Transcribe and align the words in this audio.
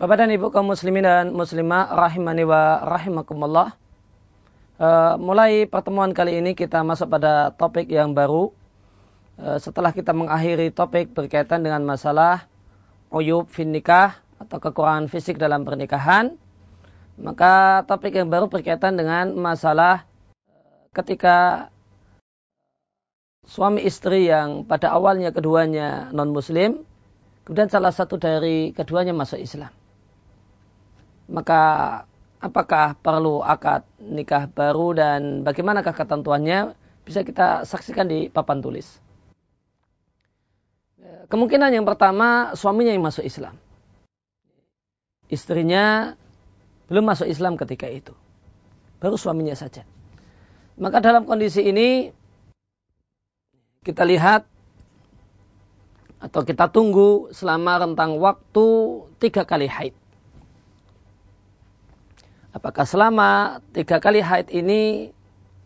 Bapak 0.00 0.16
dan 0.16 0.32
Ibu 0.32 0.48
kaum 0.48 0.72
muslimin 0.72 1.04
dan 1.04 1.36
muslimah 1.36 1.92
rahimani 1.92 2.48
wa 2.48 2.80
rahimakumullah. 2.88 3.76
Uh, 4.80 5.20
mulai 5.20 5.68
pertemuan 5.68 6.16
kali 6.16 6.40
ini 6.40 6.56
kita 6.56 6.80
masuk 6.80 7.12
pada 7.12 7.52
topik 7.52 7.84
yang 7.92 8.16
baru. 8.16 8.48
Uh, 9.36 9.60
setelah 9.60 9.92
kita 9.92 10.16
mengakhiri 10.16 10.72
topik 10.72 11.12
berkaitan 11.12 11.60
dengan 11.60 11.84
masalah 11.84 12.48
uyub 13.12 13.44
fin 13.52 13.76
nikah 13.76 14.16
atau 14.40 14.56
kekurangan 14.56 15.12
fisik 15.12 15.36
dalam 15.36 15.68
pernikahan, 15.68 16.32
maka 17.20 17.84
topik 17.84 18.16
yang 18.16 18.32
baru 18.32 18.48
berkaitan 18.48 18.96
dengan 18.96 19.36
masalah 19.36 20.08
uh, 20.48 20.88
ketika 20.96 21.68
suami 23.44 23.84
istri 23.84 24.32
yang 24.32 24.64
pada 24.64 24.96
awalnya 24.96 25.28
keduanya 25.28 26.08
non 26.16 26.32
muslim, 26.32 26.88
kemudian 27.44 27.68
salah 27.68 27.92
satu 27.92 28.16
dari 28.16 28.72
keduanya 28.72 29.12
masuk 29.12 29.36
Islam 29.36 29.76
maka 31.30 31.60
apakah 32.42 32.98
perlu 32.98 33.40
akad 33.46 33.86
nikah 34.02 34.50
baru 34.50 34.98
dan 34.98 35.20
bagaimanakah 35.46 35.94
ketentuannya 35.94 36.74
bisa 37.06 37.22
kita 37.22 37.62
saksikan 37.64 38.10
di 38.10 38.26
papan 38.26 38.58
tulis. 38.58 38.98
Kemungkinan 41.30 41.70
yang 41.70 41.86
pertama 41.86 42.58
suaminya 42.58 42.90
yang 42.90 43.06
masuk 43.06 43.22
Islam. 43.22 43.54
Istrinya 45.30 46.18
belum 46.90 47.06
masuk 47.06 47.30
Islam 47.30 47.54
ketika 47.54 47.86
itu. 47.86 48.10
Baru 48.98 49.14
suaminya 49.14 49.54
saja. 49.54 49.86
Maka 50.74 50.98
dalam 50.98 51.22
kondisi 51.30 51.62
ini 51.62 52.10
kita 53.86 54.02
lihat 54.02 54.42
atau 56.20 56.42
kita 56.44 56.68
tunggu 56.68 57.30
selama 57.32 57.80
rentang 57.80 58.18
waktu 58.18 58.66
tiga 59.22 59.46
kali 59.46 59.70
haid. 59.70 59.99
Apakah 62.50 62.82
selama 62.82 63.62
tiga 63.70 64.02
kali 64.02 64.18
haid 64.18 64.50
ini 64.50 65.14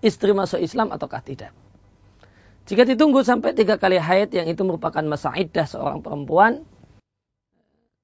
istri 0.04 0.36
masuk 0.36 0.60
Islam 0.60 0.92
ataukah 0.92 1.24
tidak? 1.24 1.56
Jika 2.68 2.84
ditunggu 2.84 3.24
sampai 3.24 3.56
tiga 3.56 3.80
kali 3.80 3.96
haid 3.96 4.32
yang 4.36 4.48
itu 4.48 4.60
merupakan 4.64 5.00
masa 5.04 5.32
iddah 5.32 5.64
seorang 5.64 6.04
perempuan, 6.04 6.64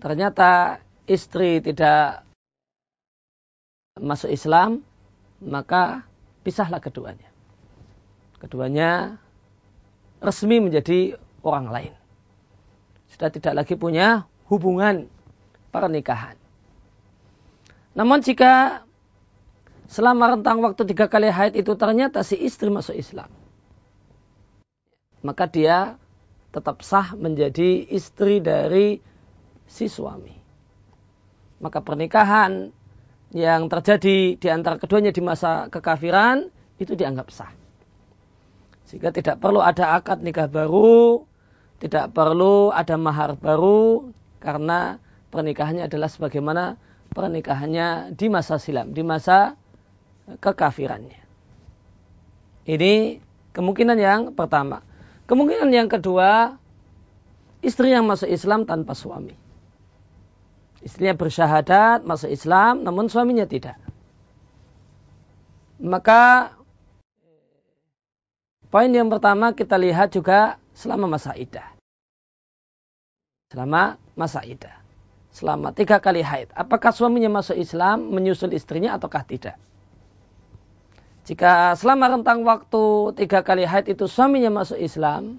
ternyata 0.00 0.80
istri 1.04 1.60
tidak 1.60 2.24
masuk 4.00 4.32
Islam, 4.32 4.80
maka 5.44 6.08
pisahlah 6.40 6.80
keduanya. 6.80 7.28
Keduanya 8.40 9.20
resmi 10.24 10.56
menjadi 10.56 11.20
orang 11.44 11.68
lain. 11.68 11.92
Sudah 13.12 13.28
tidak 13.28 13.52
lagi 13.60 13.76
punya 13.76 14.24
hubungan 14.48 15.08
pernikahan. 15.68 16.39
Namun 17.94 18.22
jika 18.22 18.84
selama 19.90 20.38
rentang 20.38 20.62
waktu 20.62 20.86
tiga 20.86 21.10
kali 21.10 21.26
haid 21.26 21.58
itu 21.58 21.74
ternyata 21.74 22.22
si 22.22 22.38
istri 22.38 22.70
masuk 22.70 22.94
Islam. 22.94 23.30
Maka 25.20 25.50
dia 25.50 25.98
tetap 26.54 26.82
sah 26.86 27.14
menjadi 27.18 27.86
istri 27.90 28.38
dari 28.38 29.02
si 29.66 29.86
suami. 29.86 30.34
Maka 31.60 31.84
pernikahan 31.84 32.72
yang 33.30 33.70
terjadi 33.70 34.34
di 34.34 34.48
antara 34.50 34.78
keduanya 34.80 35.14
di 35.14 35.22
masa 35.22 35.70
kekafiran 35.70 36.50
itu 36.82 36.96
dianggap 36.98 37.30
sah. 37.30 37.52
Sehingga 38.90 39.14
tidak 39.14 39.38
perlu 39.38 39.62
ada 39.62 39.94
akad 39.94 40.18
nikah 40.24 40.50
baru, 40.50 41.22
tidak 41.78 42.10
perlu 42.10 42.74
ada 42.74 42.98
mahar 42.98 43.38
baru, 43.38 44.10
karena 44.42 44.98
pernikahannya 45.30 45.86
adalah 45.86 46.10
sebagaimana 46.10 46.74
pernikahannya 47.10 48.14
di 48.14 48.26
masa 48.30 48.56
silam, 48.62 48.94
di 48.94 49.02
masa 49.02 49.58
kekafirannya. 50.38 51.18
Ini 52.70 53.18
kemungkinan 53.50 53.98
yang 53.98 54.20
pertama. 54.32 54.86
Kemungkinan 55.26 55.70
yang 55.74 55.90
kedua, 55.90 56.58
istri 57.62 57.90
yang 57.90 58.06
masuk 58.06 58.30
Islam 58.30 58.66
tanpa 58.66 58.94
suami. 58.94 59.34
Istrinya 60.80 61.12
bersyahadat 61.18 62.06
masuk 62.06 62.30
Islam, 62.32 62.86
namun 62.86 63.10
suaminya 63.12 63.44
tidak. 63.44 63.76
Maka 65.80 66.54
poin 68.70 68.88
yang 68.88 69.10
pertama 69.10 69.52
kita 69.52 69.76
lihat 69.76 70.14
juga 70.14 70.56
selama 70.72 71.18
masa 71.18 71.36
idah. 71.36 71.68
Selama 73.50 73.98
masa 74.14 74.46
idah 74.46 74.79
selama 75.30 75.70
tiga 75.70 76.02
kali 76.02 76.20
haid. 76.20 76.50
Apakah 76.54 76.90
suaminya 76.90 77.30
masuk 77.30 77.56
Islam 77.56 78.10
menyusul 78.10 78.54
istrinya 78.54 78.98
ataukah 78.98 79.22
tidak? 79.26 79.56
Jika 81.24 81.78
selama 81.78 82.10
rentang 82.10 82.42
waktu 82.42 83.14
tiga 83.14 83.46
kali 83.46 83.62
haid 83.62 83.86
itu 83.92 84.10
suaminya 84.10 84.50
masuk 84.50 84.78
Islam, 84.82 85.38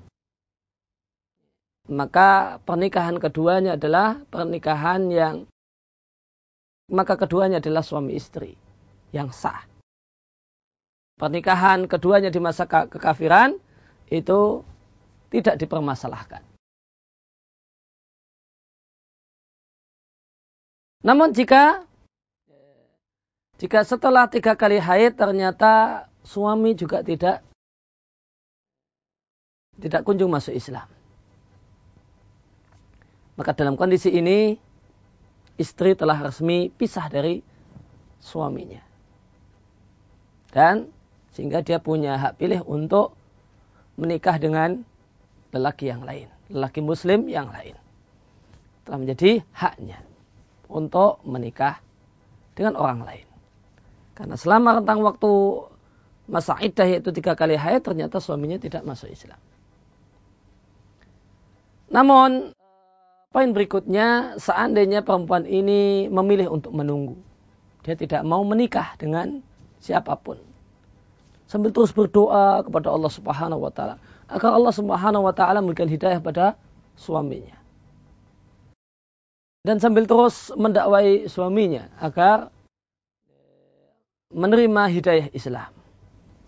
maka 1.92 2.62
pernikahan 2.64 3.20
keduanya 3.20 3.76
adalah 3.76 4.24
pernikahan 4.32 5.12
yang 5.12 5.36
maka 6.92 7.16
keduanya 7.16 7.64
adalah 7.64 7.84
suami 7.84 8.16
istri 8.16 8.56
yang 9.16 9.32
sah. 9.32 9.64
Pernikahan 11.20 11.88
keduanya 11.88 12.32
di 12.32 12.40
masa 12.40 12.68
kekafiran 12.68 13.56
itu 14.12 14.64
tidak 15.32 15.56
dipermasalahkan. 15.60 16.51
Namun 21.02 21.34
jika 21.34 21.82
jika 23.58 23.86
setelah 23.86 24.30
tiga 24.30 24.54
kali 24.54 24.78
haid 24.78 25.18
ternyata 25.18 26.06
suami 26.26 26.78
juga 26.78 27.02
tidak 27.02 27.42
tidak 29.82 30.02
kunjung 30.06 30.30
masuk 30.30 30.54
Islam. 30.54 30.86
Maka 33.34 33.58
dalam 33.58 33.74
kondisi 33.74 34.14
ini 34.14 34.54
istri 35.58 35.98
telah 35.98 36.22
resmi 36.22 36.70
pisah 36.70 37.10
dari 37.10 37.42
suaminya. 38.22 38.82
Dan 40.54 40.94
sehingga 41.34 41.66
dia 41.66 41.82
punya 41.82 42.22
hak 42.22 42.38
pilih 42.38 42.62
untuk 42.70 43.18
menikah 43.98 44.38
dengan 44.38 44.86
lelaki 45.50 45.90
yang 45.90 46.06
lain, 46.06 46.30
lelaki 46.54 46.86
muslim 46.86 47.26
yang 47.26 47.50
lain. 47.50 47.74
Telah 48.86 48.98
menjadi 49.02 49.42
haknya 49.58 50.11
untuk 50.72 51.20
menikah 51.28 51.84
dengan 52.56 52.80
orang 52.80 53.04
lain. 53.04 53.28
Karena 54.16 54.36
selama 54.40 54.80
rentang 54.80 55.04
waktu 55.04 55.32
masa 56.32 56.56
iddah 56.64 56.88
yaitu 56.88 57.12
tiga 57.12 57.36
kali 57.36 57.60
haid 57.60 57.84
ternyata 57.84 58.24
suaminya 58.24 58.56
tidak 58.58 58.88
masuk 58.88 59.12
Islam. 59.12 59.40
Namun 61.92 62.56
poin 63.36 63.50
berikutnya 63.52 64.40
seandainya 64.40 65.04
perempuan 65.04 65.44
ini 65.44 66.08
memilih 66.08 66.52
untuk 66.52 66.72
menunggu. 66.72 67.20
Dia 67.84 68.00
tidak 68.00 68.24
mau 68.24 68.46
menikah 68.48 68.96
dengan 68.96 69.44
siapa 69.84 70.16
pun. 70.16 70.40
Sambil 71.52 71.76
terus 71.76 71.92
berdoa 71.92 72.64
kepada 72.64 72.88
Allah 72.88 73.12
Subhanahu 73.12 73.68
wa 73.68 73.72
taala 73.74 74.00
agar 74.32 74.56
Allah 74.56 74.72
Subhanahu 74.72 75.28
wa 75.28 75.34
taala 75.36 75.60
memberikan 75.60 75.92
hidayah 75.92 76.24
pada 76.24 76.56
suaminya 76.96 77.61
dan 79.62 79.78
sambil 79.78 80.10
terus 80.10 80.50
mendakwai 80.58 81.30
suaminya 81.30 81.86
agar 82.02 82.50
menerima 84.34 84.84
hidayah 84.90 85.28
Islam. 85.38 85.70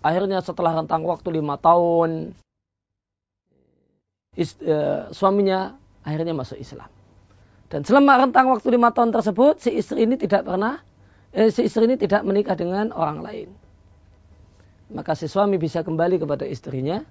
Akhirnya 0.03 0.41
setelah 0.41 0.75
rentang 0.81 1.05
waktu 1.05 1.39
lima 1.39 1.55
tahun, 1.61 2.33
is, 4.35 4.57
e, 4.59 5.07
suaminya 5.13 5.77
akhirnya 6.03 6.33
masuk 6.35 6.57
Islam. 6.59 6.89
Dan 7.69 7.85
selama 7.85 8.21
rentang 8.27 8.49
waktu 8.51 8.67
lima 8.73 8.91
tahun 8.91 9.13
tersebut, 9.13 9.61
si 9.61 9.73
istri 9.77 10.03
ini 10.03 10.19
tidak 10.19 10.45
pernah, 10.45 10.81
eh, 11.33 11.49
si 11.49 11.65
istri 11.65 11.89
ini 11.89 11.97
tidak 11.97 12.21
menikah 12.21 12.57
dengan 12.57 12.91
orang 12.93 13.23
lain. 13.23 13.49
Maka 14.93 15.17
si 15.17 15.25
suami 15.25 15.57
bisa 15.57 15.81
kembali 15.81 16.21
kepada 16.21 16.45
istrinya 16.45 17.01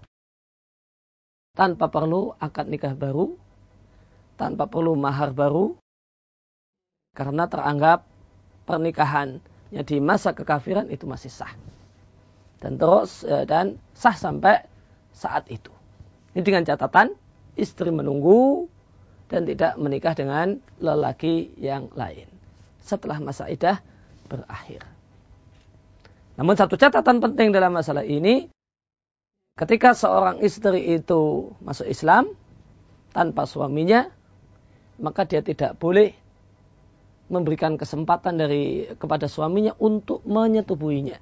tanpa 1.59 1.91
perlu 1.91 2.37
akad 2.39 2.71
nikah 2.71 2.95
baru, 2.95 3.35
tanpa 4.39 4.71
perlu 4.71 4.95
mahar 4.95 5.35
baru, 5.35 5.75
karena 7.13 7.45
teranggap 7.45 8.09
pernikahannya 8.65 9.83
di 9.85 10.01
masa 10.01 10.33
kekafiran 10.33 10.89
itu 10.89 11.05
masih 11.05 11.29
sah. 11.29 11.53
Dan 12.61 12.81
terus 12.81 13.25
eh, 13.27 13.45
dan 13.45 13.77
sah 13.93 14.17
sampai 14.17 14.65
saat 15.13 15.49
itu. 15.53 15.71
Ini 16.33 16.41
dengan 16.41 16.65
catatan 16.65 17.13
istri 17.59 17.93
menunggu 17.93 18.65
dan 19.29 19.45
tidak 19.45 19.77
menikah 19.77 20.17
dengan 20.17 20.57
lelaki 20.81 21.53
yang 21.61 21.93
lain 21.93 22.29
setelah 22.81 23.21
masa 23.21 23.49
idah 23.53 23.81
berakhir. 24.29 24.85
Namun 26.41 26.57
satu 26.57 26.81
catatan 26.81 27.21
penting 27.21 27.53
dalam 27.53 27.77
masalah 27.77 28.09
ini, 28.09 28.49
ketika 29.61 29.93
seorang 29.93 30.41
istri 30.41 30.97
itu 30.97 31.53
masuk 31.61 31.85
Islam 31.85 32.33
tanpa 33.13 33.45
suaminya, 33.45 34.09
maka 34.97 35.29
dia 35.29 35.45
tidak 35.45 35.77
boleh 35.77 36.17
memberikan 37.33 37.81
kesempatan 37.81 38.37
dari 38.37 38.93
kepada 39.01 39.27
suaminya 39.27 39.73
untuk 39.81 40.21
menyetubuhinya. 40.29 41.17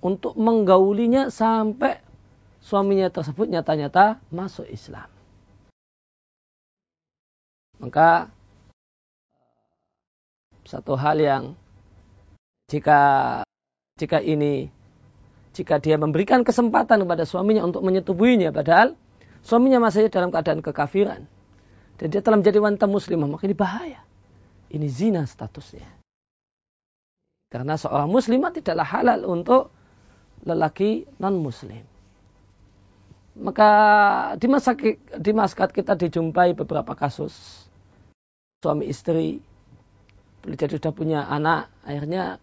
Untuk 0.00 0.36
menggaulinya 0.40 1.28
sampai 1.28 2.00
suaminya 2.64 3.12
tersebut 3.12 3.52
nyata-nyata 3.52 4.24
masuk 4.32 4.64
Islam. 4.72 5.08
Maka 7.76 8.32
satu 10.64 10.96
hal 10.96 11.20
yang 11.20 11.44
jika 12.72 13.44
jika 14.00 14.18
ini 14.24 14.72
jika 15.54 15.78
dia 15.78 16.00
memberikan 16.00 16.42
kesempatan 16.42 17.04
kepada 17.04 17.28
suaminya 17.28 17.62
untuk 17.62 17.84
menyetubuhinya 17.84 18.50
padahal 18.50 18.96
suaminya 19.44 19.78
masih 19.84 20.08
dalam 20.08 20.32
keadaan 20.32 20.64
kekafiran 20.64 21.28
dan 22.00 22.06
dia 22.08 22.24
telah 22.24 22.40
menjadi 22.40 22.58
wanita 22.58 22.88
muslimah 22.88 23.28
maka 23.28 23.44
ini 23.44 23.54
bahaya 23.54 24.00
ini 24.74 24.90
zina 24.90 25.22
statusnya. 25.24 25.86
Karena 27.48 27.78
seorang 27.78 28.10
muslimah 28.10 28.50
tidaklah 28.50 28.84
halal 28.84 29.22
untuk 29.30 29.70
lelaki 30.42 31.06
non 31.22 31.38
muslim 31.38 31.86
maka 33.34 33.70
di 34.38 34.46
masa 34.46 34.78
di 35.18 35.32
masyarakat 35.34 35.70
kita 35.74 35.98
dijumpai 35.98 36.54
beberapa 36.54 36.94
kasus. 36.94 37.66
Suami 38.62 38.88
istri 38.88 39.42
boleh 40.40 40.56
jadi 40.56 40.78
sudah 40.78 40.92
punya 40.94 41.20
anak 41.26 41.72
akhirnya 41.82 42.38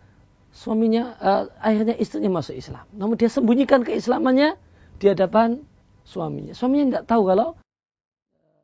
suaminya 0.52 1.16
uh, 1.22 1.44
akhirnya 1.64 1.96
istrinya 1.96 2.30
masuk 2.30 2.60
Islam. 2.60 2.84
Namun 2.94 3.16
dia 3.16 3.32
sembunyikan 3.32 3.88
keislamannya 3.88 4.60
di 5.00 5.06
hadapan 5.08 5.64
suaminya. 6.04 6.52
Suaminya 6.52 7.00
tidak 7.00 7.06
tahu 7.08 7.24
kalau 7.26 7.56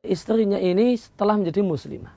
istrinya 0.03 0.59
ini 0.59 0.99
setelah 0.99 1.39
menjadi 1.39 1.63
muslimah 1.63 2.13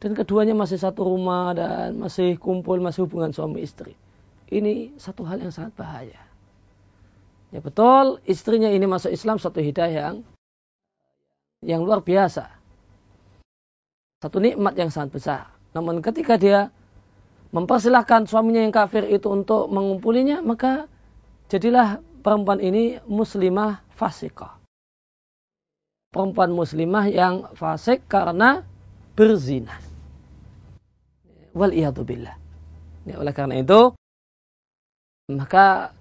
dan 0.00 0.16
keduanya 0.16 0.56
masih 0.56 0.80
satu 0.80 1.04
rumah 1.04 1.52
dan 1.52 2.00
masih 2.00 2.40
kumpul 2.40 2.80
masih 2.80 3.04
hubungan 3.04 3.30
suami 3.30 3.62
istri 3.62 3.94
ini 4.50 4.96
satu 4.96 5.22
hal 5.28 5.38
yang 5.38 5.52
sangat 5.54 5.76
bahaya 5.76 6.30
Ya 7.50 7.58
betul, 7.58 8.22
istrinya 8.30 8.70
ini 8.70 8.86
masuk 8.86 9.10
Islam 9.10 9.42
satu 9.42 9.58
hidayah 9.58 10.14
yang 10.14 10.16
yang 11.66 11.82
luar 11.82 12.00
biasa. 12.00 12.46
Satu 14.22 14.38
nikmat 14.38 14.78
yang 14.78 14.94
sangat 14.94 15.10
besar. 15.18 15.42
Namun 15.74 15.98
ketika 15.98 16.38
dia 16.38 16.70
mempersilahkan 17.50 18.30
suaminya 18.30 18.62
yang 18.62 18.70
kafir 18.70 19.02
itu 19.10 19.26
untuk 19.26 19.66
mengumpulinya, 19.66 20.38
maka 20.46 20.86
jadilah 21.50 21.98
perempuan 22.22 22.62
ini 22.62 23.02
muslimah 23.10 23.82
fasikah. 23.98 24.62
Perempuan 26.14 26.54
muslimah 26.54 27.10
yang 27.10 27.50
fasik 27.58 28.06
karena 28.06 28.62
berzina. 29.18 29.89
Wal 31.56 31.74
billah. 32.04 32.36
Ya, 33.08 33.16
oleh 33.16 33.32
karena 33.34 33.58
itu, 33.58 33.96
maka 35.32 35.96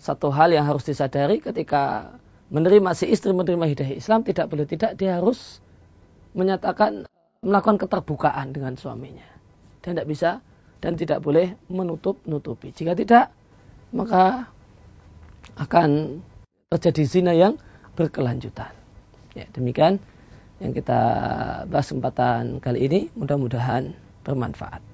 satu 0.00 0.32
hal 0.32 0.54
yang 0.56 0.64
harus 0.64 0.88
disadari 0.88 1.44
ketika 1.44 2.16
menerima 2.48 2.96
si 2.96 3.12
istri 3.12 3.36
menerima 3.36 3.68
hidayah 3.68 3.94
Islam 3.94 4.24
tidak 4.24 4.48
boleh 4.48 4.64
tidak 4.64 4.96
dia 4.96 5.20
harus 5.20 5.60
menyatakan 6.32 7.04
melakukan 7.44 7.76
keterbukaan 7.76 8.56
dengan 8.56 8.80
suaminya. 8.80 9.26
Dan 9.84 9.96
tidak 9.96 10.08
bisa 10.08 10.30
dan 10.80 10.96
tidak 10.96 11.20
boleh 11.20 11.56
menutup 11.68 12.16
nutupi 12.24 12.72
jika 12.72 12.96
tidak 12.96 13.28
maka 13.92 14.48
akan 15.60 16.20
terjadi 16.72 17.02
zina 17.04 17.32
yang 17.36 17.60
berkelanjutan. 17.98 18.72
Ya 19.36 19.44
demikian 19.52 20.00
yang 20.60 20.72
kita 20.76 21.00
bahas 21.66 21.88
kesempatan 21.88 22.60
kali 22.60 22.86
ini. 22.86 23.00
Mudah-mudahan 23.16 23.96
bermanfaat 24.22 24.84